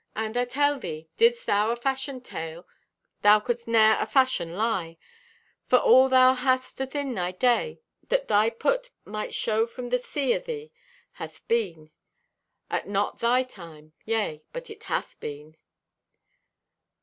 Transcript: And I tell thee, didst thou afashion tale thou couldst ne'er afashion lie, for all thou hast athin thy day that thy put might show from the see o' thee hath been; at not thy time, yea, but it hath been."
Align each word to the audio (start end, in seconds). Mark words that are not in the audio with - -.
And 0.15 0.35
I 0.35 0.45
tell 0.45 0.79
thee, 0.79 1.09
didst 1.17 1.45
thou 1.45 1.69
afashion 1.75 2.21
tale 2.23 2.67
thou 3.21 3.39
couldst 3.39 3.67
ne'er 3.67 3.97
afashion 3.99 4.57
lie, 4.57 4.97
for 5.67 5.77
all 5.77 6.09
thou 6.09 6.33
hast 6.33 6.79
athin 6.81 7.13
thy 7.13 7.33
day 7.33 7.81
that 8.09 8.27
thy 8.27 8.49
put 8.49 8.89
might 9.05 9.31
show 9.35 9.67
from 9.67 9.89
the 9.89 9.99
see 9.99 10.33
o' 10.33 10.39
thee 10.39 10.71
hath 11.11 11.47
been; 11.47 11.91
at 12.71 12.87
not 12.87 13.19
thy 13.19 13.43
time, 13.43 13.93
yea, 14.03 14.41
but 14.51 14.71
it 14.71 14.85
hath 14.85 15.19
been." 15.19 15.55